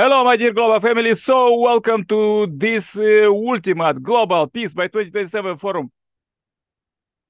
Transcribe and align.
Hello, 0.00 0.22
my 0.22 0.36
dear 0.36 0.52
global 0.52 0.78
family. 0.78 1.12
So, 1.16 1.58
welcome 1.58 2.04
to 2.04 2.46
this 2.46 2.96
uh, 2.96 3.26
ultimate 3.26 4.00
global 4.00 4.46
peace 4.46 4.72
by 4.72 4.86
2027 4.86 5.58
forum. 5.58 5.90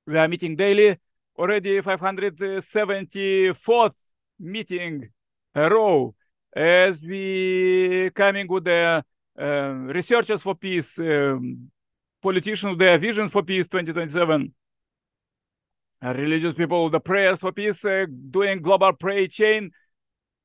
We 0.07 0.19
are 0.19 0.29
meeting 0.29 0.55
daily, 0.55 0.99
already 1.39 1.81
574th 1.81 3.95
meeting 4.39 5.09
a 5.55 5.71
row 5.71 6.15
as 6.55 7.01
we 7.01 8.11
coming 8.15 8.47
with 8.47 8.65
the 8.65 9.03
uh, 9.41 9.45
researchers 9.95 10.43
for 10.43 10.55
peace, 10.55 10.99
um, 10.99 11.71
politicians, 12.21 12.77
their 12.77 12.99
vision 12.99 13.31
for 13.31 13.43
peace 13.43 13.67
2027, 13.67 14.53
uh, 16.05 16.13
religious 16.13 16.53
people, 16.53 16.91
the 16.91 17.01
prayers 17.01 17.41
for 17.41 17.51
peace, 17.51 17.83
uh, 17.87 18.05
doing 18.31 18.61
global 18.61 18.93
prayer 18.93 19.27
chain 19.27 19.71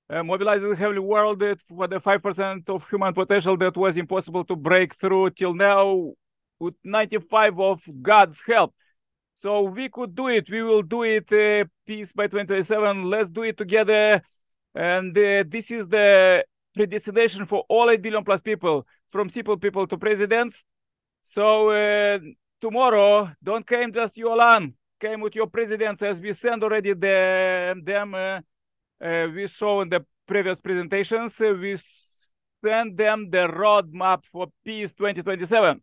uh, 0.10 0.24
mobilizing 0.24 0.70
the 0.70 0.76
heavenly 0.76 1.02
world 1.02 1.42
for 1.68 1.88
the 1.88 2.00
5% 2.00 2.70
of 2.70 2.90
human 2.90 3.14
potential 3.14 3.58
that 3.58 3.76
was 3.76 3.98
impossible 3.98 4.44
to 4.46 4.56
break 4.56 4.96
through 4.96 5.30
till 5.32 5.54
now 5.54 6.14
with 6.60 6.76
95 6.84 7.60
of 7.60 7.82
God's 8.02 8.42
help. 8.46 8.74
So 9.36 9.64
we 9.64 9.90
could 9.90 10.16
do 10.16 10.28
it. 10.28 10.50
We 10.50 10.64
will 10.64 10.84
do 10.84 11.04
it 11.04 11.32
uh, 11.32 11.66
peace 11.86 12.14
by 12.14 12.28
2027. 12.28 13.04
Let's 13.10 13.32
do 13.32 13.44
it 13.44 13.58
together. 13.58 14.22
And 14.76 15.18
uh, 15.18 15.44
this 15.48 15.72
is 15.72 15.88
the 15.88 16.46
predestination 16.74 17.46
for 17.46 17.64
all 17.70 17.90
8 17.90 18.02
billion 18.02 18.24
plus 18.24 18.42
people, 18.42 18.86
from 19.10 19.30
simple 19.30 19.58
people 19.58 19.88
to 19.88 19.98
presidents. 19.98 20.64
So 21.22 21.70
uh, 21.70 22.20
tomorrow, 22.62 23.32
don't 23.42 23.68
came 23.68 23.92
just 23.92 24.18
you 24.18 24.34
alone. 24.34 24.74
Came 25.00 25.22
with 25.22 25.36
your 25.36 25.48
presidents 25.48 26.02
as 26.02 26.18
we 26.18 26.34
send 26.34 26.64
already 26.64 26.94
the, 26.94 27.76
them 27.84 28.16
uh, 28.16 28.40
we 29.34 29.48
saw 29.48 29.82
in 29.82 29.90
the 29.90 30.06
previous 30.26 30.60
presentations, 30.60 31.40
uh, 31.42 31.54
we 31.60 31.78
send 32.64 32.98
them 32.98 33.30
the 33.30 33.48
roadmap 33.48 34.24
for 34.26 34.48
Peace 34.64 34.94
2027. 34.94 35.82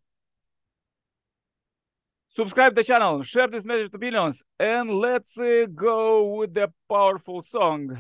Subscribe 2.30 2.74
the 2.74 2.84
channel, 2.84 3.22
share 3.22 3.48
this 3.48 3.64
message 3.64 3.90
to 3.90 3.98
billions, 3.98 4.42
and 4.58 4.90
let's 4.90 5.36
uh, 5.36 5.66
go 5.74 6.36
with 6.36 6.54
the 6.54 6.72
powerful 6.88 7.42
song. 7.42 7.98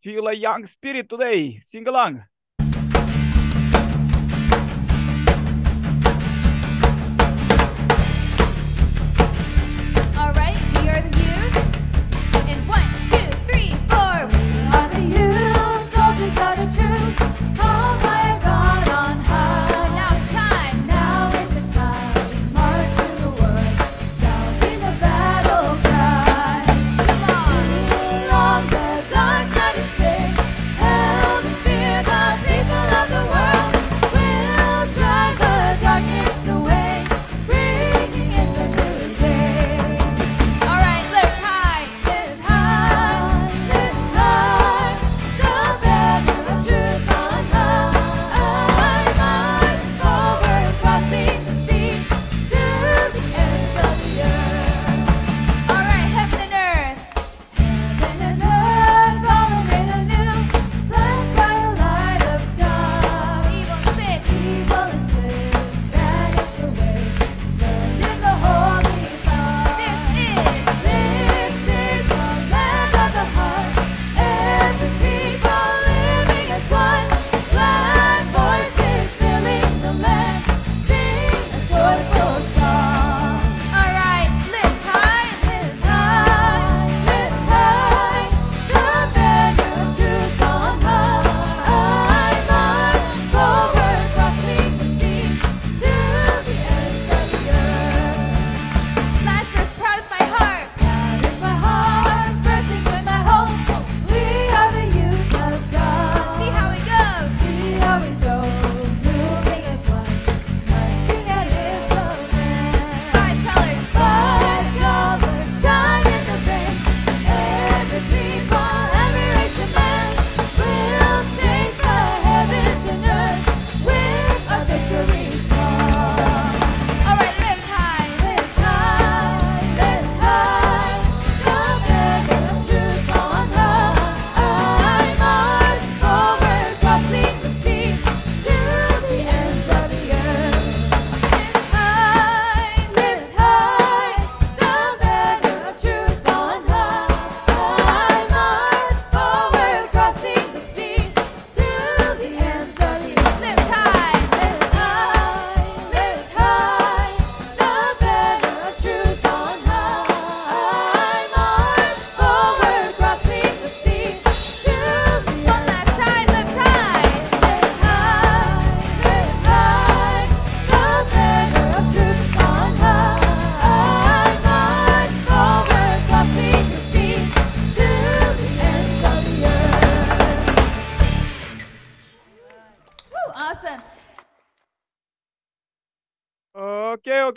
Feel 0.00 0.28
a 0.28 0.32
young 0.32 0.66
spirit 0.66 1.08
today. 1.08 1.60
Sing 1.64 1.86
along. 1.86 2.24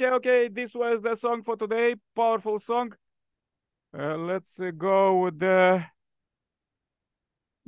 Okay, 0.02 0.16
okay. 0.16 0.48
This 0.48 0.74
was 0.74 1.00
the 1.04 1.14
song 1.14 1.44
for 1.44 1.56
today. 1.56 1.94
Powerful 2.16 2.58
song. 2.60 2.94
Uh, 3.96 4.18
let's 4.18 4.60
uh, 4.60 4.72
go 4.76 5.26
with 5.26 5.38
the 5.38 5.86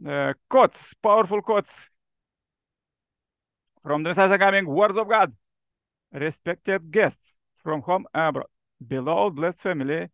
uh, 0.03 0.33
quotes, 0.49 0.95
powerful 0.95 1.43
quotes 1.43 1.89
from 3.83 4.01
the 4.01 4.09
Messiah 4.09 4.39
coming 4.39 4.65
words 4.65 4.97
of 4.97 5.07
God. 5.07 5.33
Respected 6.11 6.89
guests 6.89 7.37
from 7.61 7.83
home 7.83 8.07
abroad, 8.15 8.47
beloved 8.81 9.35
blessed 9.35 9.59
family 9.59 10.07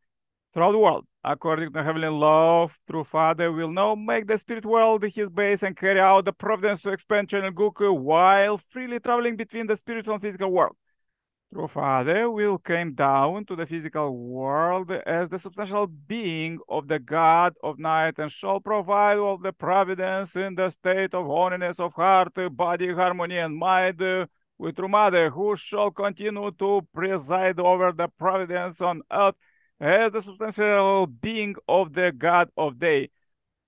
throughout 0.53 0.73
the 0.73 0.77
world, 0.77 1.05
according 1.23 1.71
to 1.71 1.83
heavenly 1.85 2.09
love, 2.09 2.77
through 2.85 3.05
Father 3.05 3.49
will 3.49 3.71
now 3.71 3.95
make 3.95 4.27
the 4.27 4.37
spirit 4.37 4.65
world 4.65 5.03
his 5.03 5.29
base 5.29 5.63
and 5.63 5.77
carry 5.77 6.01
out 6.01 6.25
the 6.25 6.33
providence 6.33 6.81
to 6.81 6.89
expand 6.89 7.29
Cheon 7.29 7.45
Il 7.45 7.51
Guk 7.51 7.79
while 7.79 8.57
freely 8.57 8.99
traveling 8.99 9.37
between 9.37 9.67
the 9.67 9.75
spiritual 9.77 10.15
and 10.15 10.21
physical 10.21 10.51
world. 10.51 10.75
True 11.51 11.67
Father 11.67 12.29
will 12.29 12.59
came 12.59 12.93
down 12.93 13.43
to 13.45 13.55
the 13.55 13.65
physical 13.65 14.15
world 14.15 14.91
as 14.91 15.29
the 15.29 15.39
substantial 15.39 15.87
being 15.87 16.59
of 16.69 16.87
the 16.87 16.99
God 16.99 17.55
of 17.63 17.79
night 17.79 18.19
and 18.19 18.31
shall 18.31 18.59
provide 18.59 19.17
all 19.17 19.39
the 19.39 19.51
providence 19.51 20.35
in 20.35 20.53
the 20.53 20.69
state 20.69 21.15
of 21.15 21.25
holiness 21.25 21.79
of 21.79 21.93
heart, 21.93 22.33
body, 22.55 22.93
harmony, 22.93 23.39
and 23.39 23.57
mind 23.57 23.99
uh, 23.99 24.27
with 24.59 24.75
True 24.75 24.87
Mother, 24.87 25.31
who 25.31 25.55
shall 25.55 25.89
continue 25.89 26.51
to 26.51 26.87
preside 26.93 27.59
over 27.59 27.91
the 27.93 28.07
providence 28.09 28.79
on 28.79 29.01
earth 29.11 29.35
as 29.79 30.11
the 30.11 30.21
substantial 30.21 31.07
being 31.07 31.55
of 31.67 31.93
the 31.93 32.11
God 32.11 32.49
of 32.57 32.77
day. 32.77 33.09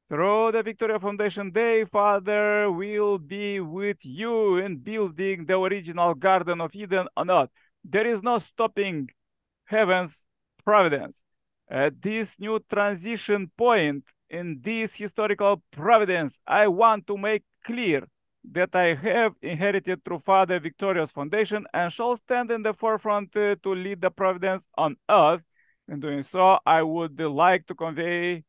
Through 0.08 0.52
the 0.52 0.62
Victoria 0.62 1.00
Foundation 1.00 1.50
Day, 1.50 1.86
Father 1.86 2.70
will 2.70 3.18
be 3.18 3.60
with 3.60 3.98
you 4.04 4.58
in 4.58 4.78
building 4.78 5.46
the 5.46 5.58
original 5.58 6.14
Garden 6.14 6.62
of 6.62 6.76
Eden 6.76 7.08
on 7.18 7.32
earth. 7.32 7.50
There 7.84 8.08
is 8.08 8.22
no 8.22 8.40
stopping 8.40 9.10
heaven's 9.66 10.26
providence. 10.64 11.24
At 11.70 12.02
this 12.02 12.38
new 12.40 12.60
transition 12.70 13.52
point 13.58 14.04
in 14.30 14.60
this 14.62 14.96
historical 14.96 15.64
providence, 15.72 16.40
I 16.46 16.68
want 16.68 17.08
to 17.08 17.18
make 17.18 17.44
clear 17.64 18.08
that 18.52 18.76
I 18.76 18.94
have 18.96 19.34
inherited 19.42 20.04
through 20.04 20.20
Father 20.20 20.60
Victoria's 20.60 21.12
Foundation 21.12 21.66
and 21.74 21.92
shall 21.92 22.16
stand 22.16 22.52
in 22.52 22.64
the 22.64 22.74
forefront 22.74 23.36
uh, 23.36 23.56
to 23.64 23.76
lead 23.76 24.02
the 24.02 24.10
providence 24.10 24.66
on 24.78 24.98
earth. 25.10 25.42
In 25.88 26.00
doing 26.00 26.24
so, 26.24 26.60
I 26.66 26.82
would 26.84 27.20
like 27.20 27.68
to 27.68 27.76
convey 27.76 28.44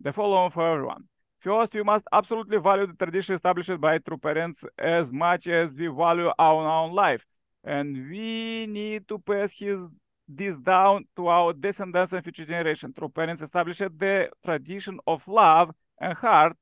the 0.00 0.12
following 0.12 0.50
for 0.50 0.74
everyone. 0.74 1.04
First, 1.40 1.74
we 1.74 1.82
must 1.82 2.06
absolutely 2.12 2.58
value 2.58 2.86
the 2.86 2.94
tradition 2.94 3.34
established 3.34 3.80
by 3.80 3.98
true 3.98 4.18
parents 4.18 4.64
as 4.78 5.10
much 5.12 5.46
as 5.46 5.74
we 5.74 5.86
value 5.88 6.30
our 6.38 6.68
own 6.68 6.92
life. 6.92 7.26
And 7.64 8.08
we 8.08 8.66
need 8.66 9.06
to 9.08 9.18
pass 9.18 9.52
his, 9.52 9.80
this 10.26 10.58
down 10.58 11.04
to 11.16 11.28
our 11.28 11.52
descendants 11.52 12.12
and 12.12 12.22
future 12.22 12.44
generation. 12.44 12.92
True 12.92 13.08
parents 13.08 13.42
established 13.42 13.80
the 13.98 14.30
tradition 14.44 14.98
of 15.06 15.26
love 15.28 15.70
and 16.00 16.14
heart, 16.14 16.56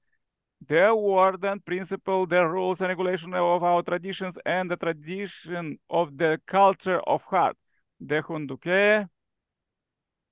the 0.66 0.94
word 0.94 1.42
and 1.44 1.64
principle, 1.64 2.26
the 2.26 2.44
rules 2.46 2.80
and 2.80 2.88
regulation 2.88 3.32
of 3.32 3.62
our 3.62 3.82
traditions, 3.82 4.36
and 4.44 4.70
the 4.70 4.76
tradition 4.76 5.78
of 5.88 6.16
the 6.18 6.38
culture 6.46 7.00
of 7.00 7.22
heart. 7.22 7.56
The 7.98 8.22
Hoon 8.22 8.46
Dok, 8.46 9.08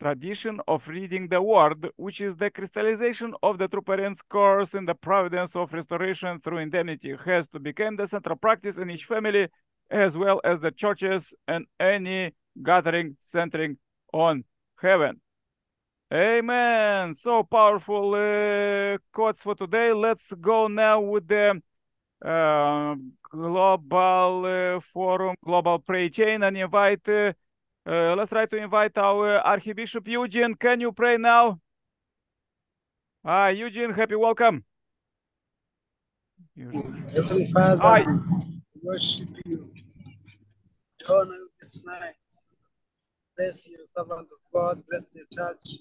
tradition 0.01 0.61
of 0.69 0.87
reading 0.87 1.29
the 1.29 1.43
word, 1.43 1.91
which 1.97 2.21
is 2.21 2.37
the 2.37 2.51
crystallization 2.51 3.35
of 3.43 3.59
the 3.59 3.69
true 3.69 3.83
parents' 3.83 4.23
course 4.23 4.75
in 4.75 4.85
the 4.85 4.95
providence 4.95 5.57
of 5.57 5.73
restoration 5.73 6.41
through 6.41 6.59
indemnity, 6.59 7.15
has 7.25 7.49
to 7.49 7.59
become 7.59 7.97
the 7.97 8.07
central 8.07 8.37
practice 8.37 8.79
in 8.79 8.91
each 8.91 9.05
family, 9.05 9.49
as 9.91 10.17
well 10.17 10.41
as 10.45 10.61
the 10.61 10.71
churches 10.71 11.35
and 11.47 11.67
any 11.79 12.33
gathering 12.63 13.17
centering 13.21 13.79
on 14.13 14.45
heaven. 14.81 15.21
Amen. 16.13 17.15
So 17.15 17.43
powerful 17.43 18.15
uh, 18.15 18.99
quotes 19.13 19.43
for 19.43 19.55
today. 19.55 19.93
Let's 19.93 20.33
go 20.33 20.69
now 20.69 21.01
with 21.01 21.29
the 21.29 21.61
uh, 22.25 22.95
global 23.31 24.45
uh, 24.47 24.81
forum, 24.81 25.37
global 25.45 25.79
prayer 25.79 26.09
chain, 26.09 26.43
and 26.43 26.57
invite 26.57 27.07
uh, 27.09 27.33
uh, 27.89 28.15
let's 28.15 28.29
try 28.29 28.45
to 28.45 28.57
invite 28.57 28.99
our 28.99 29.39
Archbishop 29.39 30.07
Eugene. 30.09 30.55
Can 30.55 30.79
you 30.79 30.93
pray 30.93 31.17
now? 31.17 31.59
Hi, 33.25 33.51
Eugene. 33.51 33.93
Happy 33.93 34.15
welcome. 34.15 34.63
Heavenly 36.55 37.47
Father, 37.47 37.81
Hi. 37.81 38.05
worship 38.83 39.29
you. 39.47 39.71
Honor 41.09 41.39
this 41.59 41.83
night. 41.85 42.15
Bless 43.37 43.69
you, 43.69 43.79
servant 43.97 44.29
of 44.33 44.53
God. 44.53 44.83
Bless 44.91 45.07
the 45.07 45.25
church. 45.35 45.81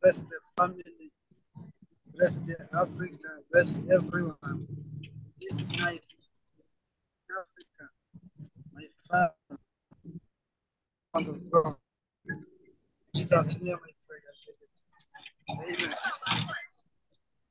Bless 0.00 0.20
the 0.20 0.38
family. 0.56 1.10
Bless 2.14 2.38
the 2.38 2.56
Africa. 2.72 3.28
Bless 3.50 3.80
everyone. 3.90 4.66
This 5.40 5.66
night 5.68 6.04
in 6.14 7.36
Africa, 7.36 7.84
my 8.72 8.84
Father, 9.08 9.34
servant 11.14 11.36
of 11.36 11.50
God. 11.50 11.76
Jesus' 13.14 13.60
name 13.60 13.76
I 13.76 13.90
pray. 14.06 15.74
Amen. 15.74 15.94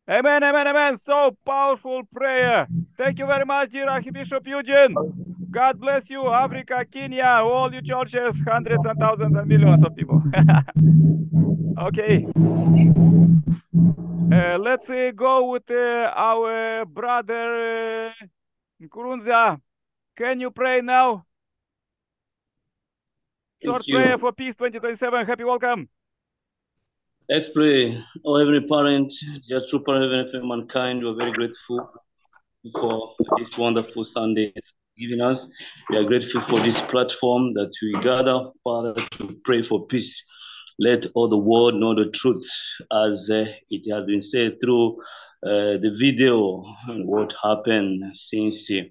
Amen, 0.09 0.44
amen, 0.44 0.67
amen. 0.67 0.97
So 0.97 1.38
powerful 1.45 2.03
prayer. 2.13 2.67
Thank 2.97 3.19
you 3.19 3.25
very 3.25 3.45
much, 3.45 3.71
dear 3.71 3.89
Archbishop 3.89 4.47
Eugene. 4.47 4.95
God 5.51 5.81
bless 5.81 6.09
you, 6.09 6.30
Africa, 6.30 6.86
Kenya, 6.89 7.42
all 7.44 7.74
you 7.74 7.81
churches, 7.81 8.42
hundreds 8.48 8.86
and 8.86 8.98
thousands 8.98 9.36
and 9.36 9.45
millions 9.45 9.83
of 9.83 9.94
people. 9.94 10.24
okay. 11.77 12.25
Uh, 14.31 14.57
let's 14.57 14.89
uh, 14.89 15.12
go 15.13 15.51
with 15.51 15.69
uh, 15.69 16.09
our 16.15 16.86
brother 16.86 18.07
uh, 18.07 18.25
Nkurunziza. 18.81 19.59
Can 20.15 20.39
you 20.39 20.51
pray 20.51 20.80
now? 20.80 21.25
Short 23.62 23.83
you. 23.86 23.98
prayer 23.98 24.18
for 24.18 24.31
peace 24.31 24.56
2027. 24.56 25.25
Happy 25.25 25.44
welcome. 25.44 25.89
Let's 27.30 27.50
pray. 27.50 28.01
Oh, 28.24 28.39
Heavenly 28.39 28.65
Parent, 28.65 29.12
dear 29.50 29.63
true 29.69 29.83
parent 29.83 30.33
of 30.33 30.44
mankind, 30.45 31.03
we're 31.03 31.15
very 31.15 31.33
grateful 31.33 31.92
for 32.74 33.15
this 33.38 33.57
wonderful 33.57 34.06
Sunday 34.06 34.53
us. 35.21 35.48
We 35.89 35.98
are 35.98 36.03
grateful 36.03 36.44
for 36.48 36.59
this 36.59 36.80
platform 36.81 37.53
that 37.56 37.71
we 37.81 37.94
gather, 38.03 38.51
Father, 38.63 38.94
to 39.13 39.36
pray 39.44 39.63
for 39.63 39.86
peace. 39.88 40.24
Let 40.80 41.07
all 41.15 41.30
the 41.30 41.38
world 41.38 41.75
know 41.75 41.95
the 41.95 42.12
truth 42.12 42.48
as 42.92 43.30
uh, 43.31 43.45
it 43.69 43.92
has 43.94 44.06
been 44.06 44.21
said 44.21 44.57
through 44.62 44.98
uh, 45.44 45.81
the 45.81 45.98
video 46.00 46.63
and 46.88 47.07
what 47.07 47.33
happened 47.44 48.03
since 48.15 48.69
uh, 48.69 48.83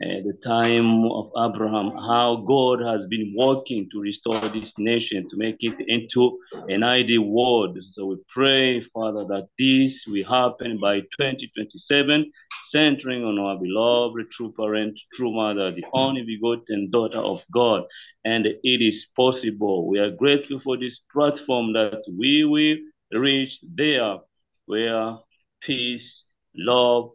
the 0.00 0.36
time 0.42 1.04
of 1.04 1.30
Abraham, 1.38 1.92
how 1.92 2.44
God 2.46 2.80
has 2.80 3.06
been 3.06 3.32
working 3.36 3.88
to 3.92 4.00
restore 4.00 4.40
this 4.48 4.72
nation, 4.78 5.28
to 5.30 5.36
make 5.36 5.58
it 5.60 5.74
into 5.86 6.38
an 6.68 6.82
ideal 6.82 7.22
world. 7.22 7.78
So 7.92 8.06
we 8.06 8.16
pray, 8.34 8.84
Father, 8.92 9.24
that 9.26 9.46
this 9.58 10.04
will 10.08 10.24
happen 10.24 10.80
by 10.80 11.00
2027, 11.00 12.32
centering 12.68 13.24
on 13.24 13.38
our 13.38 13.58
beloved 13.58 14.30
true 14.30 14.52
parent, 14.58 14.98
true 15.12 15.34
mother, 15.34 15.72
the 15.72 15.84
only 15.92 16.22
begotten 16.22 16.90
daughter 16.90 17.18
of 17.18 17.40
God. 17.52 17.84
And 18.24 18.46
it 18.46 18.82
is 18.82 19.06
possible. 19.16 19.88
We 19.88 19.98
are 19.98 20.10
grateful 20.10 20.60
for 20.62 20.76
this 20.76 21.00
platform 21.12 21.72
that 21.72 22.02
we 22.18 22.44
will 22.44 23.18
reach 23.20 23.58
there 23.74 24.18
where 24.66 25.16
peace, 25.62 26.24
love 26.56 27.10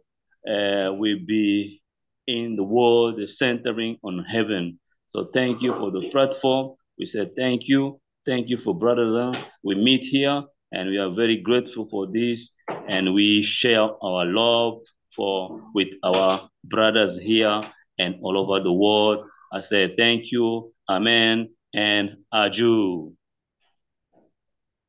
uh, 0.46 0.92
will 0.92 1.18
be 1.26 1.82
in 2.26 2.56
the 2.56 2.62
world, 2.62 3.18
centering 3.28 3.96
on 4.04 4.24
heaven. 4.24 4.78
So 5.08 5.30
thank 5.32 5.62
you 5.62 5.72
for 5.72 5.90
the 5.90 6.10
platform. 6.10 6.74
We 6.98 7.06
said 7.06 7.30
thank 7.36 7.68
you. 7.68 8.00
Thank 8.26 8.48
you 8.48 8.58
for 8.62 8.74
brothers. 8.78 9.36
We 9.62 9.74
meet 9.74 10.02
here 10.02 10.42
and 10.72 10.90
we 10.90 10.98
are 10.98 11.10
very 11.14 11.40
grateful 11.40 11.88
for 11.90 12.06
this. 12.06 12.50
And 12.88 13.14
we 13.14 13.42
share 13.42 13.88
our 14.02 14.26
love 14.26 14.80
for 15.18 15.60
with 15.74 15.88
our 16.04 16.48
brothers 16.64 17.18
here 17.20 17.62
and 17.98 18.14
all 18.22 18.38
over 18.38 18.62
the 18.62 18.72
world. 18.72 19.26
I 19.52 19.60
say 19.60 19.94
thank 19.98 20.30
you. 20.30 20.72
Amen 20.88 21.50
and 21.74 22.18
Aju. 22.32 23.12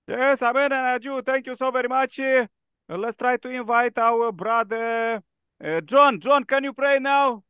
Yes, 0.08 0.42
Amen 0.42 0.72
and 0.72 0.86
Aju. 0.96 1.22
Thank 1.24 1.48
you 1.48 1.56
so 1.56 1.72
very 1.72 1.90
much. 1.90 2.20
Uh, 2.20 2.46
let's 2.88 3.18
try 3.18 3.38
to 3.38 3.50
invite 3.50 3.98
our 3.98 4.32
brother 4.32 5.22
uh, 5.64 5.82
John. 5.82 6.20
John, 6.20 6.44
can 6.44 6.64
you 6.64 6.74
pray 6.74 7.00
now? 7.00 7.44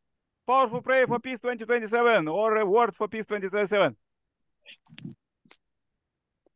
Powerful 0.48 0.82
prayer 0.82 1.06
for 1.06 1.20
peace 1.20 1.40
2027 1.40 2.28
or 2.28 2.58
a 2.58 2.66
word 2.66 2.96
for 2.96 3.08
peace 3.08 3.26
2027. 3.26 3.96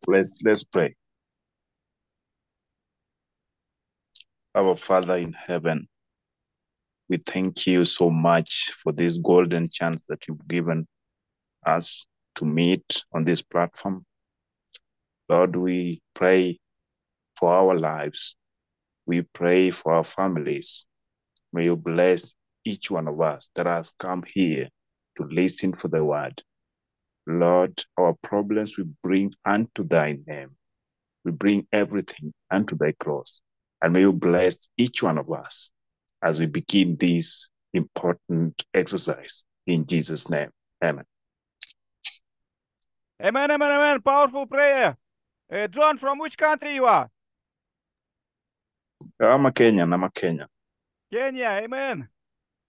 Let's 0.07 0.41
let's 0.43 0.63
pray. 0.63 0.95
Our 4.55 4.75
Father 4.75 5.17
in 5.17 5.33
heaven, 5.33 5.87
we 7.13 7.19
thank 7.27 7.67
you 7.67 7.85
so 7.85 8.09
much 8.09 8.71
for 8.81 8.91
this 8.91 9.19
golden 9.19 9.67
chance 9.71 10.07
that 10.07 10.27
you've 10.27 10.47
given 10.47 10.87
us 11.63 12.07
to 12.33 12.43
meet 12.43 13.03
on 13.13 13.23
this 13.23 13.43
platform. 13.43 14.03
Lord, 15.29 15.55
we 15.55 16.01
pray 16.15 16.57
for 17.37 17.53
our 17.53 17.77
lives. 17.77 18.35
We 19.05 19.21
pray 19.21 19.69
for 19.69 19.93
our 19.93 20.03
families. 20.03 20.87
May 21.51 21.65
you 21.65 21.75
bless 21.75 22.33
each 22.65 22.89
one 22.89 23.07
of 23.07 23.21
us 23.21 23.51
that 23.53 23.67
has 23.67 23.93
come 23.99 24.23
here 24.25 24.69
to 25.17 25.23
listen 25.25 25.71
for 25.71 25.89
the 25.89 26.03
word. 26.03 26.41
Lord, 27.27 27.79
our 27.95 28.15
problems 28.23 28.75
we 28.75 28.85
bring 29.03 29.31
unto 29.45 29.83
thy 29.83 30.17
name. 30.25 30.55
We 31.23 31.31
bring 31.31 31.67
everything 31.71 32.33
unto 32.49 32.75
thy 32.75 32.93
cross. 32.93 33.43
And 33.83 33.93
may 33.93 33.99
you 33.99 34.13
bless 34.13 34.67
each 34.79 35.03
one 35.03 35.19
of 35.19 35.31
us 35.31 35.71
as 36.23 36.39
we 36.39 36.45
begin 36.45 36.95
this 36.95 37.49
important 37.73 38.63
exercise 38.73 39.45
in 39.67 39.85
Jesus' 39.85 40.29
name. 40.29 40.49
Amen. 40.83 41.05
Amen, 43.21 43.51
amen, 43.51 43.71
amen. 43.71 44.01
Powerful 44.01 44.45
prayer. 44.45 44.97
Uh, 45.51 45.67
John, 45.67 45.97
from 45.97 46.19
which 46.19 46.37
country 46.37 46.75
you 46.75 46.85
are? 46.85 47.09
I'm 49.19 49.45
a 49.45 49.51
Kenyan. 49.51 49.93
I'm 49.93 50.03
a 50.03 50.09
Kenyan. 50.09 50.47
Kenya, 51.11 51.61
amen. 51.63 52.07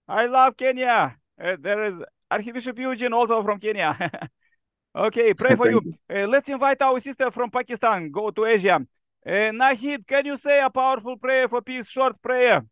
I 0.07 0.27
love 0.27 0.55
Kenya. 0.55 1.17
Uh, 1.41 1.55
there 1.59 1.85
is 1.85 1.95
Archbishop 2.29 2.77
Eugene 2.77 3.13
also 3.13 3.41
from 3.41 3.59
Kenya. 3.59 3.97
okay, 4.95 5.33
pray 5.33 5.55
for 5.59 5.69
you. 5.69 5.81
Uh, 6.09 6.27
let's 6.27 6.49
invite 6.49 6.81
our 6.81 6.99
sister 6.99 7.31
from 7.31 7.49
Pakistan, 7.49 8.11
go 8.11 8.29
to 8.29 8.45
Asia. 8.45 8.85
Uh, 9.25 9.29
Nahid, 9.29 10.05
can 10.05 10.25
you 10.25 10.37
say 10.37 10.61
a 10.61 10.69
powerful 10.69 11.17
prayer 11.17 11.47
for 11.47 11.61
peace? 11.61 11.87
Short 11.89 12.21
prayer. 12.21 12.63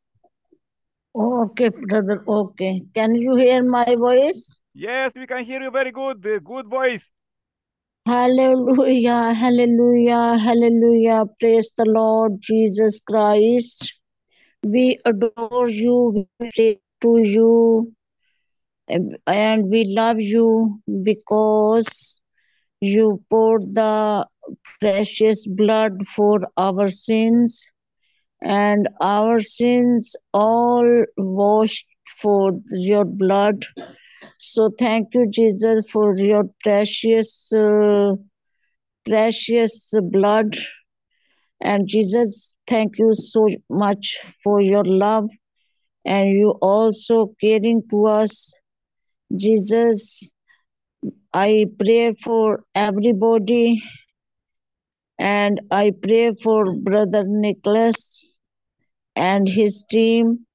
Okay, 1.15 1.69
brother. 1.69 2.23
Okay. 2.27 2.81
Can 2.95 3.15
you 3.15 3.35
hear 3.35 3.63
my 3.63 3.95
voice? 3.95 4.57
Yes, 4.73 5.13
we 5.15 5.27
can 5.27 5.45
hear 5.45 5.61
you 5.61 5.69
very 5.69 5.91
good. 5.91 6.21
Good 6.21 6.67
voice. 6.67 7.11
Hallelujah, 8.05 9.33
hallelujah, 9.33 10.37
hallelujah. 10.37 11.23
Praise 11.39 11.71
the 11.77 11.85
Lord 11.85 12.33
Jesus 12.41 12.99
Christ. 13.07 13.93
We 14.61 14.99
adore 15.05 15.69
you, 15.69 16.27
we 16.39 16.51
pray 16.53 16.79
to 17.01 17.17
you, 17.19 17.93
and 18.89 19.17
and 19.25 19.69
we 19.69 19.85
love 19.85 20.19
you 20.19 20.81
because 21.03 22.19
you 22.81 23.23
poured 23.29 23.73
the 23.73 24.27
precious 24.81 25.45
blood 25.45 26.05
for 26.07 26.41
our 26.57 26.89
sins, 26.89 27.71
and 28.43 28.89
our 28.99 29.39
sins 29.39 30.15
all 30.33 31.05
washed 31.17 31.85
for 32.17 32.51
your 32.71 33.05
blood. 33.05 33.63
So 34.37 34.69
thank 34.77 35.13
you, 35.13 35.29
Jesus, 35.29 35.89
for 35.89 36.15
your 36.17 36.43
precious, 36.61 37.51
uh, 37.53 38.15
precious 39.07 39.93
blood. 40.11 40.55
And 41.61 41.87
Jesus, 41.87 42.53
thank 42.67 42.97
you 42.99 43.13
so 43.13 43.47
much 43.69 44.19
for 44.43 44.59
your 44.59 44.83
love 44.83 45.25
and 46.03 46.29
you 46.29 46.49
also 46.61 47.33
caring 47.39 47.81
to 47.91 48.07
us. 48.07 48.57
Jesus, 49.33 50.29
I 51.33 51.65
pray 51.79 52.11
for 52.21 52.63
everybody 52.75 53.81
and 55.17 55.61
I 55.71 55.93
pray 56.01 56.33
for 56.33 56.75
Brother 56.81 57.23
Nicholas 57.25 58.25
and 59.15 59.47
his 59.47 59.83
team. 59.89 60.45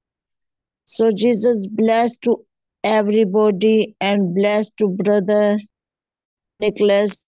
So 0.85 1.11
Jesus 1.11 1.67
bless 1.67 2.17
to 2.19 2.37
everybody 2.83 3.95
and 4.01 4.33
bless 4.35 4.69
to 4.77 4.89
Brother 4.89 5.57
Nicholas. 6.59 7.25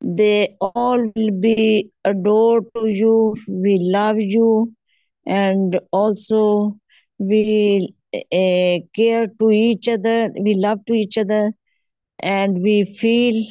They 0.00 0.56
all 0.60 1.10
will 1.14 1.40
be 1.40 1.90
adored 2.04 2.64
to 2.76 2.86
you. 2.86 3.36
We 3.48 3.78
love 3.80 4.18
you 4.18 4.72
and 5.26 5.78
also 5.92 6.76
we 7.18 7.94
uh, 8.14 8.78
care 8.94 9.26
to 9.40 9.50
each 9.50 9.88
other. 9.88 10.30
We 10.40 10.54
love 10.54 10.84
to 10.86 10.94
each 10.94 11.18
other 11.18 11.52
and 12.20 12.58
we 12.62 12.84
feel 12.96 13.44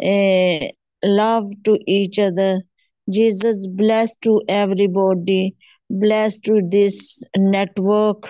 uh, 0.00 0.68
love 1.04 1.50
to 1.64 1.78
each 1.86 2.18
other. 2.18 2.60
Jesus 3.10 3.66
bless 3.66 4.14
to 4.16 4.42
everybody, 4.48 5.54
bless 5.90 6.38
to 6.40 6.60
this 6.68 7.22
network. 7.36 8.28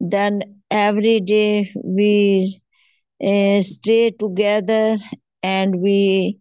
Then 0.00 0.42
every 0.70 1.20
day 1.20 1.72
we 1.82 2.60
uh, 3.22 3.60
stay 3.62 4.10
together 4.10 4.96
and 5.42 5.76
we 5.76 6.38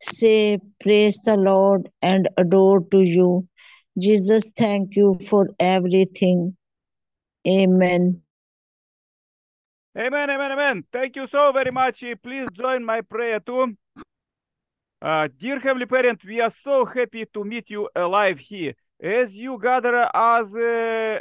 say 0.00 0.58
praise 0.80 1.20
the 1.24 1.36
Lord 1.36 1.90
and 2.00 2.28
adore 2.36 2.80
to 2.90 3.00
you. 3.00 3.46
Jesus, 3.98 4.48
thank 4.56 4.96
you 4.96 5.18
for 5.28 5.50
everything. 5.58 6.56
Amen. 7.46 8.22
Amen, 9.98 10.30
amen, 10.30 10.52
amen. 10.52 10.84
Thank 10.92 11.16
you 11.16 11.26
so 11.26 11.50
very 11.52 11.72
much. 11.72 12.04
Please 12.22 12.48
join 12.52 12.84
my 12.84 13.00
prayer 13.00 13.40
too. 13.40 13.76
Uh, 15.02 15.28
dear 15.38 15.58
Heavenly 15.58 15.86
Parent, 15.86 16.22
we 16.24 16.40
are 16.40 16.50
so 16.50 16.84
happy 16.84 17.24
to 17.32 17.42
meet 17.44 17.70
you 17.70 17.88
alive 17.96 18.38
here. 18.38 18.74
As 19.02 19.34
you 19.34 19.58
gather 19.58 20.10
as 20.14 20.54
uh, 20.54 21.18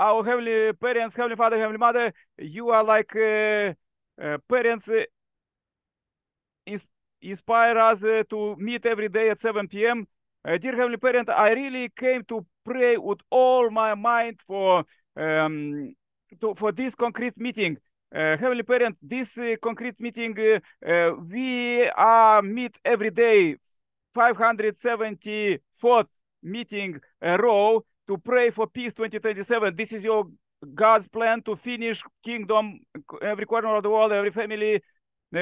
our 0.00 0.24
Heavenly 0.24 0.72
Parents, 0.74 1.16
Heavenly 1.16 1.36
Father, 1.36 1.58
Heavenly 1.58 1.78
Mother, 1.78 2.12
you 2.38 2.70
are 2.70 2.84
like 2.84 3.14
uh, 3.16 3.74
uh, 4.22 4.38
parents 4.48 4.88
uh, 4.88 5.04
ins- 6.66 6.86
inspire 7.22 7.78
us 7.78 8.02
uh, 8.04 8.22
to 8.30 8.56
meet 8.56 8.86
every 8.86 9.08
day 9.08 9.30
at 9.30 9.40
7 9.40 9.86
p.m. 9.86 10.06
Dear 10.44 10.74
Heavenly 10.74 10.96
Parent, 10.96 11.28
I 11.28 11.52
really 11.52 11.90
came 11.90 12.24
to 12.24 12.46
pray 12.64 12.96
with 12.96 13.18
all 13.30 13.70
my 13.70 13.94
mind 13.94 14.40
for 14.46 14.84
um, 15.16 15.94
to, 16.40 16.54
for 16.54 16.72
this 16.72 16.94
concrete 16.94 17.36
meeting. 17.36 17.76
Uh, 18.12 18.36
Heavenly 18.36 18.64
Parent, 18.64 18.96
this 19.00 19.38
uh, 19.38 19.54
concrete 19.62 20.00
meeting, 20.00 20.36
uh, 20.36 20.58
uh, 20.84 21.14
we 21.14 21.88
are 21.90 22.42
meet 22.42 22.76
every 22.84 23.10
day, 23.10 23.54
574th 24.12 26.08
meeting 26.42 27.00
a 27.22 27.36
row 27.36 27.84
to 28.08 28.18
pray 28.18 28.50
for 28.50 28.66
peace 28.66 28.92
2027. 28.94 29.76
This 29.76 29.92
is 29.92 30.02
your 30.02 30.26
God's 30.74 31.06
plan 31.06 31.40
to 31.42 31.54
finish 31.54 32.02
kingdom 32.24 32.80
every 33.22 33.46
corner 33.46 33.76
of 33.76 33.84
the 33.84 33.90
world, 33.90 34.10
every 34.10 34.32
family, 34.32 34.82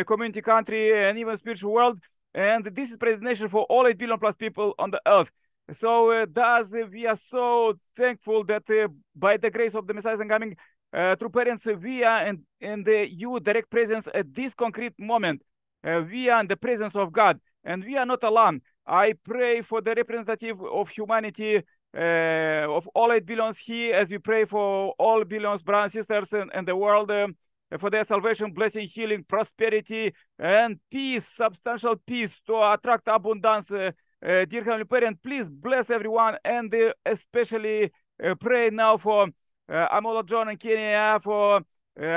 community, 0.06 0.42
country, 0.42 0.92
and 1.08 1.18
even 1.18 1.38
spiritual 1.38 1.72
world. 1.72 1.98
And 2.34 2.66
this 2.66 2.90
is 2.90 2.98
predestination 2.98 3.48
for 3.48 3.64
all 3.70 3.87
8 3.87 3.96
billion 3.96 4.18
plus 4.18 4.37
people 4.37 4.75
on 4.78 4.90
the 4.90 5.00
earth. 5.06 5.30
So, 5.72 6.10
uh, 6.10 6.26
thus, 6.30 6.72
uh, 6.75 6.87
we 6.90 7.06
are 7.06 7.16
so 7.16 7.75
thankful 7.96 8.44
that 8.44 8.62
uh, 8.70 8.88
by 9.14 9.37
the 9.37 9.50
grace 9.50 9.75
of 9.75 9.87
the 9.87 9.92
Messiah 9.92 10.16
coming, 10.16 10.56
uh, 10.92 11.16
through 11.16 11.30
parents, 11.30 11.66
we 11.66 12.02
are 12.02 12.26
in, 12.26 12.42
in 12.61 12.83
the 12.83 13.09
you 13.11 13.38
direct 13.40 13.71
presence 13.71 14.09
at 14.14 14.35
this 14.35 14.54
concrete 14.54 14.95
moment. 14.99 15.42
Uh, 15.85 16.02
we 16.11 16.28
are 16.28 16.40
in 16.40 16.47
the 16.47 16.57
presence 16.57 16.97
of 16.97 17.12
God, 17.12 17.38
and 17.64 17.85
we 17.85 17.97
are 17.97 18.07
not 18.07 18.25
alone. 18.25 18.62
I 18.87 19.14
pray 19.23 19.61
for 19.62 19.80
the 19.83 19.95
representative 19.95 20.61
of 20.62 20.88
humanity, 20.88 21.62
uh, 21.97 22.66
of 22.68 22.88
all 22.95 23.12
eight 23.12 23.26
billions 23.26 23.59
here, 23.59 23.95
as 23.95 24.09
we 24.09 24.18
pray 24.18 24.45
for 24.45 24.95
all 24.99 25.25
billions, 25.25 25.62
brothers 25.62 25.95
and 25.95 26.07
sisters 26.07 26.33
in, 26.33 26.50
in 26.54 26.64
the 26.64 26.75
world, 26.75 27.11
um, 27.11 27.37
for 27.78 27.90
their 27.90 28.04
salvation, 28.04 28.52
blessing, 28.52 28.88
healing, 28.88 29.25
prosperity, 29.28 30.14
and 30.38 30.80
peace, 30.90 31.28
substantial 31.28 31.97
peace 32.07 32.40
to 32.47 32.73
attract 32.73 33.07
abundance. 33.09 33.71
Uh, 33.71 33.90
uh, 34.26 34.45
dear 34.47 34.64
Heavenly 34.64 34.85
Parent, 34.85 35.23
please 35.23 35.50
bless 35.50 35.90
everyone, 35.90 36.38
and 36.45 36.75
uh, 36.75 36.92
especially 37.04 37.92
pray 38.40 38.71
now 38.71 38.97
for 38.97 39.28
uh, 39.68 39.88
Amola 39.88 40.25
John 40.25 40.48
in 40.48 40.56
Kenya, 40.56 41.18
for 41.22 41.62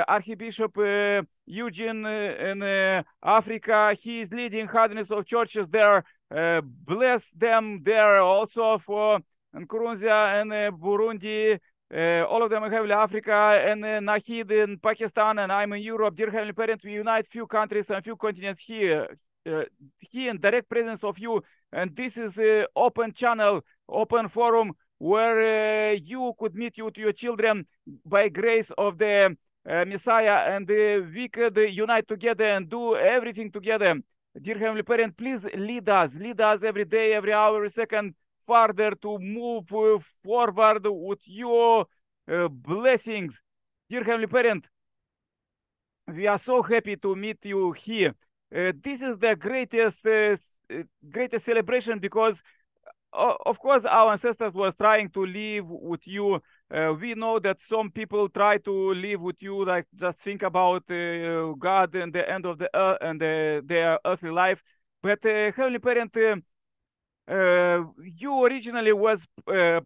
Archbishop 0.06 0.76
Eugene 1.44 2.06
in 2.06 3.04
Africa. 3.22 3.96
He 4.00 4.20
is 4.20 4.32
leading 4.32 4.68
hundreds 4.68 5.10
of 5.10 5.26
churches 5.26 5.68
there. 5.68 6.04
Bless 6.30 7.30
them 7.30 7.80
there 7.82 8.22
also 8.22 8.78
for 8.78 9.18
Nkurunziza 9.54 10.40
and 10.40 10.52
Burundi. 10.80 11.58
Uh, 11.94 12.24
all 12.26 12.42
of 12.42 12.48
them 12.48 12.64
in 12.64 12.72
Heavenly 12.72 12.94
Africa 12.94 13.62
and 13.66 13.84
uh, 13.84 14.00
Nahid 14.00 14.50
in 14.50 14.78
Pakistan, 14.78 15.38
and 15.38 15.52
I'm 15.52 15.74
in 15.74 15.82
Europe. 15.82 16.16
Dear 16.16 16.30
Heavenly 16.30 16.54
Parent, 16.54 16.82
we 16.82 16.94
unite 16.94 17.26
few 17.26 17.46
countries 17.46 17.90
and 17.90 18.02
few 18.02 18.16
continents 18.16 18.62
here, 18.62 19.06
uh, 19.46 19.64
here 19.98 20.30
in 20.30 20.40
direct 20.40 20.70
presence 20.70 21.04
of 21.04 21.18
you. 21.18 21.42
And 21.70 21.94
this 21.94 22.16
is 22.16 22.38
an 22.38 22.64
open 22.74 23.12
channel, 23.12 23.60
open 23.86 24.28
forum 24.28 24.72
where 25.02 25.90
uh, 25.90 25.98
you 26.04 26.32
could 26.38 26.54
meet 26.54 26.74
with 26.80 26.96
your 26.96 27.10
children 27.10 27.66
by 28.06 28.28
grace 28.28 28.70
of 28.78 28.98
the 28.98 29.36
uh, 29.68 29.84
Messiah, 29.84 30.54
and 30.54 30.68
we 31.12 31.28
could 31.28 31.56
unite 31.56 32.06
together 32.06 32.44
and 32.44 32.68
do 32.68 32.94
everything 32.94 33.50
together. 33.50 34.00
Dear 34.40 34.58
Heavenly 34.58 34.84
Parent, 34.84 35.16
please 35.16 35.44
lead 35.54 35.88
us, 35.88 36.14
lead 36.14 36.40
us 36.40 36.62
every 36.62 36.84
day, 36.84 37.14
every 37.14 37.32
hour, 37.32 37.56
every 37.56 37.70
second 37.70 38.14
further 38.46 38.92
to 39.02 39.18
move 39.18 39.64
uh, 39.72 39.98
forward 40.22 40.86
with 40.86 41.22
your 41.24 41.86
uh, 42.32 42.46
blessings. 42.46 43.42
Dear 43.90 44.04
Heavenly 44.04 44.28
Parent, 44.28 44.68
we 46.06 46.28
are 46.28 46.38
so 46.38 46.62
happy 46.62 46.94
to 46.94 47.16
meet 47.16 47.44
you 47.44 47.72
here. 47.72 48.14
Uh, 48.54 48.70
this 48.80 49.02
is 49.02 49.18
the 49.18 49.34
greatest, 49.34 50.06
uh, 50.06 50.36
greatest 51.10 51.44
celebration 51.44 51.98
because 51.98 52.40
of 53.12 53.58
course 53.58 53.84
our 53.84 54.12
ancestors 54.12 54.54
was 54.54 54.74
trying 54.76 55.08
to 55.10 55.24
live 55.26 55.66
with 55.68 56.06
you. 56.06 56.40
Uh, 56.70 56.94
we 56.98 57.14
know 57.14 57.38
that 57.38 57.60
some 57.60 57.90
people 57.90 58.28
try 58.28 58.58
to 58.58 58.94
live 58.94 59.20
with 59.20 59.36
you 59.42 59.64
like 59.64 59.86
just 59.94 60.18
think 60.20 60.42
about 60.42 60.82
uh, 60.90 61.52
god 61.58 61.94
and 61.94 62.12
the 62.12 62.28
end 62.28 62.46
of 62.46 62.58
the 62.58 62.70
earth 62.74 62.98
and 63.00 63.20
the, 63.20 63.62
their 63.66 63.98
earthly 64.04 64.30
life. 64.30 64.62
But 65.02 65.24
uh, 65.26 65.52
heavenly 65.52 65.78
parent 65.78 66.16
uh, 66.16 66.36
uh, 67.30 67.84
you 67.98 68.44
originally 68.44 68.92
was 68.92 69.26
uh, 69.46 69.80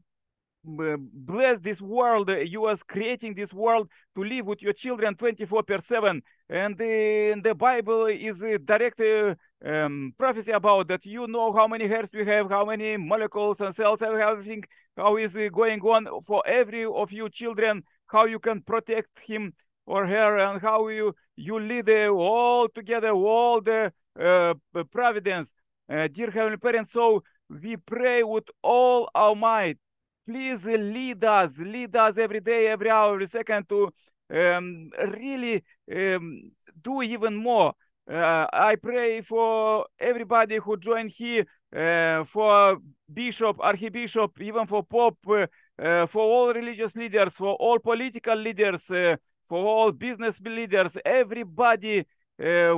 bless 0.66 1.58
this 1.60 1.80
world. 1.80 2.30
Uh, 2.30 2.38
You 2.38 2.62
was 2.62 2.82
creating 2.82 3.34
this 3.34 3.52
world 3.52 3.88
to 4.14 4.22
live 4.24 4.46
with 4.46 4.62
your 4.62 4.72
children 4.72 5.14
24 5.14 5.62
per 5.62 5.78
7. 5.78 6.22
And 6.48 6.74
uh, 6.74 7.40
the 7.42 7.54
Bible 7.56 8.06
is 8.06 8.42
a 8.42 8.58
direct 8.58 9.00
uh, 9.00 9.34
um, 9.64 10.12
prophecy 10.18 10.52
about 10.52 10.88
that. 10.88 11.06
You 11.06 11.26
know 11.26 11.52
how 11.52 11.66
many 11.68 11.88
hairs 11.88 12.10
we 12.12 12.24
have, 12.26 12.50
how 12.50 12.64
many 12.64 12.96
molecules 12.96 13.60
and 13.60 13.74
cells, 13.74 14.02
and 14.02 14.20
everything, 14.20 14.64
how 14.96 15.16
is 15.16 15.36
uh, 15.36 15.48
going 15.52 15.80
on 15.80 16.22
for 16.24 16.42
every 16.46 16.84
of 16.84 17.12
you 17.12 17.28
children, 17.28 17.84
how 18.06 18.24
you 18.24 18.38
can 18.38 18.60
protect 18.62 19.20
him 19.20 19.54
or 19.86 20.06
her, 20.06 20.38
and 20.38 20.60
how 20.62 20.88
you 20.88 21.14
you 21.36 21.58
lead 21.60 21.88
uh, 21.88 22.08
all 22.08 22.68
together, 22.68 23.10
all 23.10 23.60
the 23.60 23.92
uh, 24.20 24.54
providence. 24.90 25.52
Uh, 25.88 26.08
dear 26.08 26.30
Heavenly 26.30 26.56
Parents, 26.56 26.90
so 26.92 27.22
we 27.48 27.76
pray 27.76 28.22
with 28.24 28.44
all 28.62 29.08
our 29.14 29.36
might. 29.36 29.78
Please 30.26 30.64
lead 30.66 31.22
us, 31.24 31.56
lead 31.58 31.94
us 31.94 32.18
every 32.18 32.40
day, 32.40 32.66
every 32.66 32.90
hour, 32.90 33.14
every 33.14 33.26
second 33.26 33.68
to 33.68 33.92
um, 34.34 34.90
really 35.16 35.62
um, 35.94 36.50
do 36.82 37.00
even 37.02 37.36
more. 37.36 37.74
Uh, 38.10 38.46
I 38.52 38.76
pray 38.76 39.20
for 39.20 39.86
everybody 39.98 40.56
who 40.58 40.76
joined 40.76 41.12
here, 41.12 41.44
uh, 41.74 42.24
for 42.24 42.78
bishop, 43.12 43.56
archbishop, 43.60 44.40
even 44.40 44.66
for 44.66 44.82
pope, 44.82 45.18
uh, 45.28 45.46
uh, 45.80 46.06
for 46.06 46.22
all 46.22 46.52
religious 46.52 46.96
leaders, 46.96 47.32
for 47.32 47.54
all 47.54 47.78
political 47.78 48.36
leaders, 48.36 48.90
uh, 48.90 49.16
for 49.48 49.64
all 49.64 49.92
business 49.92 50.40
leaders, 50.40 50.96
everybody 51.04 52.00
uh, 52.00 52.74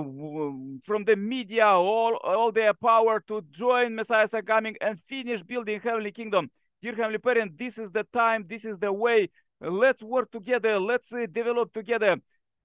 from 0.82 1.04
the 1.04 1.16
media, 1.16 1.66
all 1.66 2.14
all 2.22 2.52
their 2.52 2.74
power 2.74 3.20
to 3.26 3.42
join 3.50 3.94
Messiah's 3.94 4.34
coming 4.46 4.76
and 4.80 5.00
finish 5.00 5.42
building 5.42 5.80
heavenly 5.80 6.12
kingdom. 6.12 6.50
Dear 6.80 6.94
Heavenly 6.94 7.18
Parent, 7.18 7.58
this 7.58 7.76
is 7.76 7.90
the 7.90 8.04
time, 8.04 8.46
this 8.48 8.64
is 8.64 8.78
the 8.78 8.92
way. 8.92 9.30
Let's 9.60 10.00
work 10.00 10.30
together. 10.30 10.78
Let's 10.78 11.12
uh, 11.12 11.26
develop 11.30 11.72
together. 11.72 12.18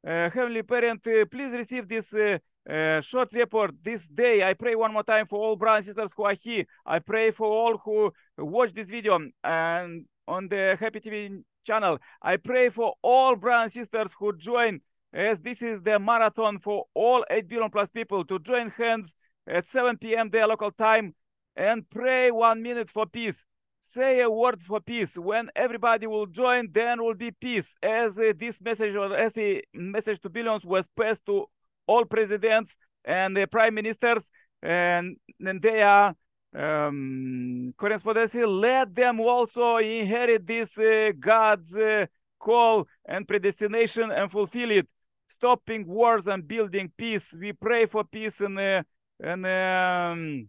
Uh, 0.07 0.29
Heavenly 0.29 0.61
Parent, 0.61 1.01
uh, 1.07 1.25
please 1.31 1.51
receive 1.51 1.87
this 1.87 2.13
uh, 2.13 2.37
uh, 2.71 3.01
short 3.01 3.33
report 3.33 3.73
this 3.81 4.07
day. 4.07 4.43
I 4.43 4.53
pray 4.53 4.75
one 4.75 4.93
more 4.93 5.01
time 5.03 5.25
for 5.25 5.39
all 5.39 5.55
brothers 5.55 5.87
and 5.87 5.95
sisters 5.95 6.11
who 6.15 6.23
are 6.25 6.35
here. 6.35 6.65
I 6.85 6.99
pray 6.99 7.31
for 7.31 7.47
all 7.47 7.79
who 7.83 8.13
watch 8.37 8.71
this 8.73 8.87
video 8.87 9.19
and 9.43 10.05
on 10.27 10.47
the 10.47 10.77
Happy 10.79 10.99
TV 10.99 11.41
channel. 11.65 11.97
I 12.21 12.37
pray 12.37 12.69
for 12.69 12.93
all 13.01 13.35
brothers 13.35 13.75
and 13.75 13.85
sisters 13.85 14.11
who 14.19 14.37
join 14.37 14.81
as 15.11 15.39
this 15.39 15.63
is 15.63 15.81
the 15.81 15.97
marathon 15.97 16.59
for 16.59 16.85
all 16.93 17.25
8 17.31 17.47
billion 17.47 17.71
plus 17.71 17.89
people 17.89 18.23
to 18.25 18.37
join 18.37 18.69
hands 18.69 19.15
at 19.47 19.67
7 19.67 19.97
p.m. 19.97 20.29
their 20.29 20.45
local 20.45 20.71
time 20.71 21.15
and 21.55 21.89
pray 21.89 22.29
one 22.29 22.61
minute 22.61 22.91
for 22.91 23.07
peace. 23.07 23.43
Say 23.85 24.21
a 24.21 24.29
word 24.29 24.63
for 24.63 24.79
peace. 24.79 25.17
When 25.17 25.49
everybody 25.53 26.07
will 26.07 26.25
join, 26.25 26.69
then 26.71 27.03
will 27.03 27.15
be 27.15 27.31
peace. 27.31 27.75
As 27.83 28.17
uh, 28.17 28.31
this 28.33 28.61
message 28.61 28.95
or 28.95 29.13
as 29.13 29.33
the 29.33 29.61
message 29.73 30.21
to 30.21 30.29
billions 30.29 30.63
was 30.63 30.87
passed 30.87 31.25
to 31.25 31.47
all 31.85 32.05
presidents 32.05 32.77
and 33.03 33.35
the 33.35 33.45
prime 33.45 33.73
ministers, 33.75 34.31
and 34.61 35.17
then 35.37 35.59
they 35.61 35.81
are 35.81 36.15
um, 36.55 37.73
correspondence. 37.75 38.33
Let 38.35 38.95
them 38.95 39.19
also 39.19 39.75
inherit 39.77 40.47
this 40.47 40.77
uh, 40.77 41.11
God's 41.19 41.75
uh, 41.75 42.05
call 42.39 42.87
and 43.03 43.27
predestination 43.27 44.11
and 44.11 44.31
fulfill 44.31 44.71
it 44.71 44.87
stopping 45.27 45.85
wars 45.85 46.27
and 46.27 46.47
building 46.47 46.89
peace. 46.95 47.35
We 47.37 47.51
pray 47.51 47.85
for 47.87 48.05
peace 48.05 48.39
in, 48.39 48.57
uh, 48.57 48.83
in 49.19 49.43
um, 49.43 50.47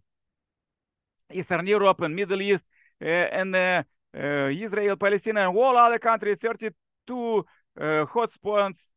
Eastern 1.33 1.67
Europe 1.67 2.01
and 2.03 2.15
Middle 2.15 2.41
East, 2.43 2.65
uh, 2.65 2.74
and 3.01 3.55
uh, 3.55 3.83
uh, 4.17 4.49
Israel, 4.49 4.97
Palestine, 4.97 5.39
and 5.39 5.57
all 5.57 5.77
other 5.77 5.99
countries, 5.99 6.37
32 6.41 7.45
uh, 7.79 7.83
hotspots 8.07 8.89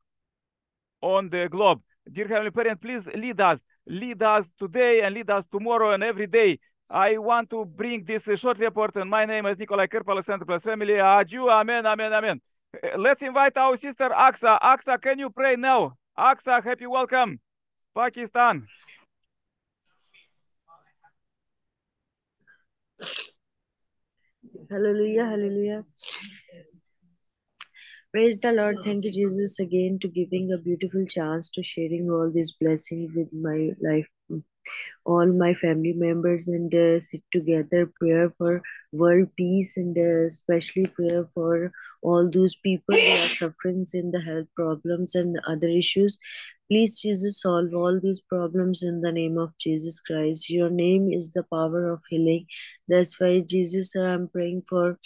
on 1.01 1.29
the 1.29 1.47
globe. 1.49 1.81
Dear 2.11 2.27
Heavenly 2.27 2.51
Parent, 2.51 2.81
please 2.81 3.07
lead 3.07 3.39
us. 3.41 3.61
Lead 3.85 4.21
us 4.23 4.49
today 4.57 5.01
and 5.01 5.13
lead 5.13 5.29
us 5.29 5.45
tomorrow 5.45 5.91
and 5.93 6.03
every 6.03 6.27
day. 6.27 6.59
I 6.89 7.17
want 7.17 7.49
to 7.49 7.65
bring 7.65 8.05
this 8.05 8.27
uh, 8.27 8.35
short 8.35 8.59
report, 8.59 8.95
and 8.95 9.09
my 9.09 9.25
name 9.25 9.45
is 9.45 9.57
Nikolai 9.57 9.87
Kirpala, 9.87 10.23
Center 10.23 10.45
Plus 10.45 10.63
Family. 10.63 10.99
Aju, 10.99 11.49
amen, 11.49 11.85
amen, 11.85 12.13
amen. 12.13 12.41
Uh, 12.73 12.97
Let's 12.97 13.21
invite 13.23 13.57
our 13.57 13.75
sister 13.75 14.09
Aksa. 14.09 14.57
Aksa, 14.61 15.01
can 15.01 15.19
you 15.19 15.29
pray 15.29 15.55
now? 15.57 15.97
Aksa, 16.17 16.63
happy 16.63 16.87
welcome. 16.87 17.39
Pakistan. 17.93 18.65
Hallelujah, 24.69 25.25
hallelujah. 25.25 25.85
Praise 28.11 28.41
the 28.41 28.51
Lord. 28.51 28.77
Thank 28.83 29.05
you, 29.05 29.11
Jesus, 29.11 29.59
again 29.59 29.99
to 30.01 30.07
giving 30.07 30.51
a 30.51 30.61
beautiful 30.61 31.05
chance 31.05 31.49
to 31.51 31.63
sharing 31.63 32.09
all 32.09 32.31
these 32.33 32.51
blessings 32.51 33.11
with 33.15 33.31
my 33.31 33.71
life, 33.81 34.07
all 35.05 35.25
my 35.27 35.53
family 35.53 35.93
members, 35.93 36.47
and 36.47 36.73
uh, 36.73 36.99
sit 36.99 37.23
together, 37.31 37.91
prayer 37.99 38.31
for 38.37 38.61
world 38.91 39.29
peace, 39.37 39.77
and 39.77 39.97
uh, 39.97 40.25
especially 40.25 40.85
prayer 40.95 41.23
for 41.33 41.71
all 42.01 42.29
those 42.29 42.55
people 42.55 42.95
who 42.95 43.11
are 43.11 43.29
suffering 43.39 43.85
in 43.93 44.11
the 44.11 44.21
health 44.21 44.47
problems 44.55 45.15
and 45.15 45.39
other 45.47 45.67
issues. 45.67 46.17
Please, 46.69 47.01
Jesus, 47.01 47.41
solve 47.41 47.73
all 47.73 47.99
these 48.01 48.19
problems 48.19 48.83
in 48.83 49.01
the 49.01 49.11
name 49.11 49.37
of 49.37 49.57
Jesus 49.57 50.01
Christ. 50.01 50.49
Your 50.49 50.69
name 50.69 51.09
is 51.11 51.31
the 51.33 51.43
power 51.43 51.91
of 51.91 52.01
healing. 52.09 52.45
That's 52.89 53.19
why, 53.19 53.41
Jesus, 53.47 53.95
I'm 53.95 54.27
praying 54.27 54.63
for 54.67 54.97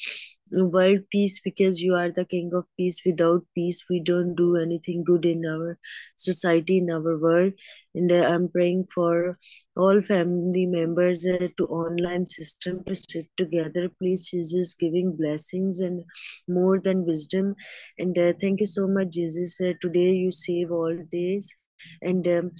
world 0.53 0.99
peace 1.11 1.39
because 1.43 1.81
you 1.81 1.95
are 1.95 2.11
the 2.11 2.25
king 2.25 2.51
of 2.53 2.65
peace. 2.77 3.01
Without 3.05 3.43
peace 3.55 3.85
we 3.89 3.99
don't 4.01 4.35
do 4.35 4.55
anything 4.57 5.03
good 5.05 5.25
in 5.25 5.45
our 5.45 5.77
society 6.17 6.77
in 6.79 6.91
our 6.91 7.17
world. 7.17 7.53
And 7.95 8.11
uh, 8.11 8.25
i'm 8.33 8.49
praying 8.49 8.87
for 8.93 9.37
all 9.77 10.01
family 10.01 10.65
members 10.67 11.25
uh, 11.27 11.47
to 11.57 11.65
online 11.67 12.25
system 12.25 12.83
to 12.85 12.95
sit 12.95 13.25
together. 13.37 13.89
Please 13.99 14.29
jesus 14.31 14.75
giving 14.75 15.15
blessings 15.17 15.79
and 15.81 16.03
more 16.47 16.79
than 16.79 17.05
wisdom. 17.05 17.55
And 17.97 18.17
uh, 18.17 18.33
thank 18.39 18.61
you 18.61 18.67
so 18.67 18.87
much 18.87 19.09
jesus 19.13 19.59
uh, 19.61 19.73
today 19.81 20.11
you 20.11 20.31
save 20.31 20.71
all 20.71 20.97
days 21.11 21.55
and 22.01 22.27
um, 22.27 22.51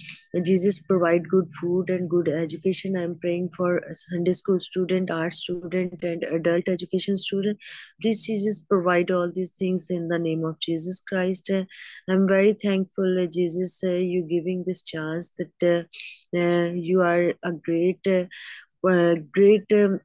jesus 0.44 0.78
provide 0.80 1.28
good 1.28 1.48
food 1.60 1.90
and 1.90 2.08
good 2.08 2.28
education. 2.28 2.96
I'm 2.96 3.18
praying 3.18 3.50
for 3.56 3.82
sunday 3.92 4.32
school 4.32 4.58
student 4.58 5.10
art 5.10 5.32
student 5.32 6.02
and 6.02 6.22
adult 6.24 6.68
education 6.68 7.16
student. 7.16 7.58
Please 8.00 8.26
jesus 8.26 8.60
provide 8.60 9.10
all 9.10 9.30
these 9.32 9.52
things 9.52 9.88
in 9.90 10.08
the 10.08 10.18
name 10.18 10.44
of 10.44 10.58
jesus 10.60 11.00
christ. 11.00 11.50
Uh, 11.52 11.64
i'm 12.08 12.26
very 12.28 12.54
thankful 12.54 13.18
uh, 13.22 13.26
jesus 13.26 13.82
uh, 13.84 13.90
you 13.90 14.22
giving 14.28 14.64
this 14.66 14.82
chance 14.82 15.32
that 15.38 15.62
uh, 15.62 16.38
uh, 16.38 16.72
you 16.72 17.00
are 17.00 17.32
a 17.42 17.52
great 17.52 18.06
uh, 18.06 19.14
great 19.32 19.72
um, 19.72 20.00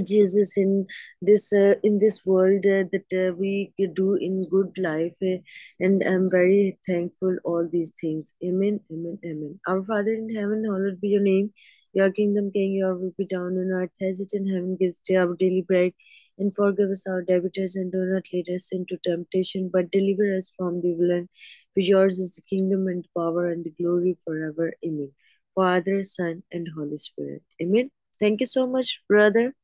jesus 0.00 0.56
in 0.56 0.86
this 1.20 1.52
uh, 1.52 1.74
in 1.82 1.98
this 1.98 2.24
world 2.24 2.64
uh, 2.66 2.84
that 2.92 3.08
uh, 3.22 3.34
we 3.36 3.72
do 3.94 4.14
in 4.14 4.46
good 4.48 4.70
life 4.78 5.16
uh, 5.22 5.36
and 5.80 6.02
i'm 6.02 6.30
very 6.30 6.78
thankful 6.86 7.36
all 7.44 7.68
these 7.70 7.92
things. 8.00 8.32
Amen 8.44 8.80
amen 8.92 9.18
amen. 9.24 9.60
Our 9.68 9.82
father 9.84 10.12
in 10.14 10.34
heaven 10.34 10.64
hallowed 10.64 11.00
be 11.00 11.08
your 11.08 11.22
name. 11.22 11.52
Your 11.94 12.10
kingdom 12.10 12.50
came 12.52 12.72
your 12.72 12.94
will 12.96 13.12
be 13.18 13.26
done 13.26 13.58
on 13.62 13.70
earth 13.72 13.90
as 14.08 14.20
it 14.20 14.32
in 14.34 14.48
heaven. 14.48 14.76
Gives 14.80 15.00
day 15.00 15.16
our 15.16 15.34
daily 15.36 15.62
bread 15.66 15.92
and 16.38 16.54
forgive 16.54 16.90
us 16.90 17.06
our 17.06 17.22
debtors 17.22 17.76
and 17.76 17.92
do 17.92 17.98
not 17.98 18.24
lead 18.32 18.48
us 18.54 18.70
into 18.72 18.96
temptation 19.04 19.70
but 19.72 19.90
deliver 19.90 20.34
us 20.36 20.52
from 20.56 20.80
the 20.80 20.88
evil 20.88 21.26
for 21.74 21.80
yours 21.80 22.18
is 22.18 22.34
the 22.36 22.42
kingdom 22.56 22.86
and 22.88 23.06
power 23.16 23.50
and 23.50 23.64
the 23.64 23.70
glory 23.70 24.16
forever. 24.24 24.72
Amen. 24.86 25.12
Father 25.54 26.02
son 26.02 26.42
and 26.52 26.66
holy 26.76 26.96
spirit. 26.98 27.42
Amen. 27.62 27.90
Thank 28.18 28.40
you 28.40 28.46
so 28.46 28.66
much 28.66 29.02
brother 29.08 29.54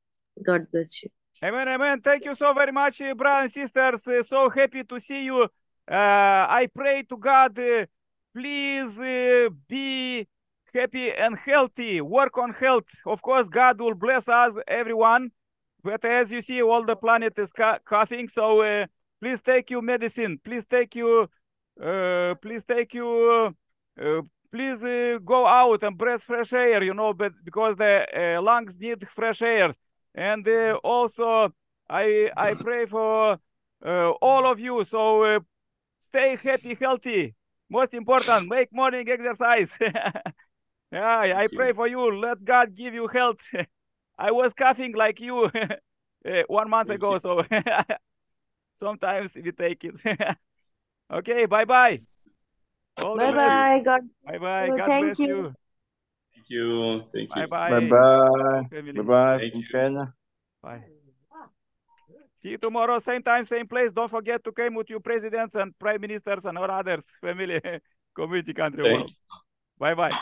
god 0.44 0.66
bless 0.72 1.02
you 1.02 1.10
Amen, 1.40 1.68
amen. 1.68 2.00
Thank 2.00 2.24
you 2.24 2.34
so 2.34 2.52
very 2.52 2.72
much, 2.72 3.00
uh, 3.00 3.14
brothers 3.14 3.56
and 3.56 3.68
sisters. 3.68 4.08
Uh, 4.08 4.24
so 4.24 4.50
happy 4.50 4.82
to 4.82 4.98
see 4.98 5.22
you. 5.26 5.44
Uh, 5.44 5.46
I 5.88 6.68
pray 6.74 7.04
to 7.04 7.16
God, 7.16 7.56
uh, 7.56 7.86
please 8.34 8.98
uh, 8.98 9.48
be 9.68 10.26
happy 10.74 11.12
and 11.12 11.38
healthy. 11.38 12.00
Work 12.00 12.38
on 12.38 12.54
health. 12.54 12.88
Of 13.06 13.22
course, 13.22 13.48
God 13.48 13.80
will 13.80 13.94
bless 13.94 14.28
us, 14.28 14.54
everyone. 14.66 15.30
But 15.84 16.04
as 16.04 16.32
you 16.32 16.42
see, 16.42 16.60
all 16.60 16.84
the 16.84 16.96
planet 16.96 17.38
is 17.38 17.52
coughing. 17.84 18.28
So 18.28 18.86
please 19.20 19.40
take 19.40 19.70
your 19.70 19.82
medicine. 19.82 20.40
Please 20.44 20.64
take 20.64 20.96
your, 20.96 21.28
uh, 21.80 22.34
please 22.42 22.64
take 22.64 22.94
your, 22.94 23.52
please 24.50 24.80
go 25.24 25.46
out 25.46 25.84
and 25.84 25.96
breathe 25.96 26.20
fresh 26.20 26.52
air. 26.52 26.82
You 26.82 26.94
know, 26.94 27.14
but 27.14 27.32
because 27.44 27.76
the 27.76 28.40
lungs 28.42 28.76
need 28.76 29.08
fresh 29.08 29.40
air 29.40 29.70
and 30.18 30.46
uh, 30.48 30.78
also 30.82 31.52
I 31.88 32.30
I 32.36 32.54
pray 32.54 32.86
for 32.86 33.38
uh, 33.86 34.10
all 34.20 34.50
of 34.50 34.58
you. 34.58 34.84
So 34.84 35.22
uh, 35.24 35.40
stay 36.00 36.36
happy, 36.42 36.76
healthy. 36.80 37.34
Most 37.70 37.94
important, 37.94 38.48
make 38.48 38.72
morning 38.72 39.08
exercise. 39.08 39.76
yeah, 39.80 41.18
I 41.36 41.48
Thank 41.48 41.52
pray 41.54 41.72
for 41.72 41.86
you. 41.86 42.18
Let 42.18 42.44
God 42.44 42.74
give 42.74 42.94
you 42.94 43.06
health. 43.06 43.40
I 44.18 44.32
was 44.32 44.52
coughing 44.52 44.94
like 44.94 45.20
you. 45.20 45.44
uh, 45.54 46.42
one 46.48 46.68
month 46.68 46.88
Thank 46.88 46.98
ago. 46.98 47.12
you. 47.12 47.18
So 47.20 47.44
sometimes 48.74 49.36
we 49.36 49.52
take 49.52 49.84
it. 49.84 50.00
okay, 51.12 51.46
bye 51.46 51.64
bye. 51.64 52.00
All 52.96 53.16
Bye 53.16 53.32
bye. 53.32 53.82
God. 53.84 54.08
Bye 54.24 54.38
bye. 54.38 54.68
you. 54.68 54.76
God 54.76 54.86
Thank 54.86 55.04
bless 55.04 55.18
you. 55.20 55.26
you. 55.28 55.54
Thank 56.48 56.60
you. 56.60 57.02
Thank 57.14 57.30
Bye 57.30 57.42
you. 57.42 57.48
bye. 57.48 57.70
Bye 57.70 57.88
bye. 57.88 58.68
Family. 58.70 58.92
Bye 58.92 59.02
bye 59.02 59.38
Thank 59.38 59.54
you. 59.54 59.64
Kenya. 59.70 60.14
Bye. 60.62 60.84
See 62.36 62.50
you 62.50 62.58
tomorrow, 62.58 62.98
same 63.00 63.22
time, 63.22 63.42
same 63.42 63.66
place. 63.66 63.92
Don't 63.92 64.08
forget 64.08 64.42
to 64.44 64.52
come 64.52 64.76
with 64.76 64.88
your 64.88 65.00
presidents 65.00 65.56
and 65.56 65.76
prime 65.76 66.00
ministers 66.00 66.46
and 66.46 66.56
our 66.56 66.70
others, 66.70 67.02
family, 67.20 67.60
community, 68.14 68.54
country, 68.54 68.84
Thank 68.84 68.96
world. 68.96 69.12
Bye 69.78 69.94
bye. 69.94 70.12